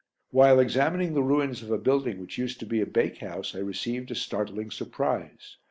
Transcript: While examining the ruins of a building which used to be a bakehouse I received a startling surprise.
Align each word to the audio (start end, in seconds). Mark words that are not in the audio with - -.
While 0.31 0.59
examining 0.59 1.13
the 1.13 1.21
ruins 1.21 1.61
of 1.61 1.69
a 1.69 1.77
building 1.77 2.19
which 2.19 2.39
used 2.39 2.59
to 2.61 2.65
be 2.65 2.81
a 2.81 2.87
bakehouse 2.87 3.53
I 3.53 3.59
received 3.59 4.09
a 4.09 4.15
startling 4.15 4.71
surprise. 4.71 5.57